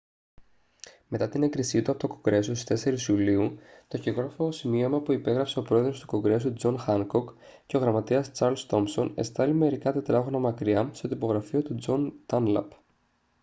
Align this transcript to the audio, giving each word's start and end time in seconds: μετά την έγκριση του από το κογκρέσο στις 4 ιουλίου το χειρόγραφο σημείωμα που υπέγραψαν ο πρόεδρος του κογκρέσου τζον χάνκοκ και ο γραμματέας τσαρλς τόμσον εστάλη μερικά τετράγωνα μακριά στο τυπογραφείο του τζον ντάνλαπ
μετά 1.07 1.29
την 1.29 1.43
έγκριση 1.43 1.81
του 1.81 1.91
από 1.91 1.99
το 1.99 2.07
κογκρέσο 2.07 2.53
στις 2.53 3.07
4 3.07 3.09
ιουλίου 3.09 3.57
το 3.87 3.97
χειρόγραφο 3.97 4.51
σημείωμα 4.51 4.99
που 5.01 5.11
υπέγραψαν 5.11 5.63
ο 5.63 5.67
πρόεδρος 5.67 5.99
του 5.99 6.05
κογκρέσου 6.05 6.53
τζον 6.53 6.79
χάνκοκ 6.79 7.29
και 7.65 7.77
ο 7.77 7.79
γραμματέας 7.79 8.31
τσαρλς 8.31 8.65
τόμσον 8.65 9.11
εστάλη 9.15 9.53
μερικά 9.53 9.91
τετράγωνα 9.93 10.39
μακριά 10.39 10.89
στο 10.93 11.07
τυπογραφείο 11.07 11.61
του 11.61 11.75
τζον 11.75 12.13
ντάνλαπ 12.25 12.71